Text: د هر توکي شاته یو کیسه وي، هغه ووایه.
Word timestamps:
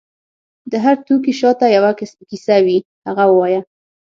د 0.71 0.73
هر 0.83 0.95
توکي 1.05 1.33
شاته 1.39 1.65
یو 1.75 1.83
کیسه 2.31 2.57
وي، 2.65 2.77
هغه 3.07 3.23
ووایه. 3.29 3.61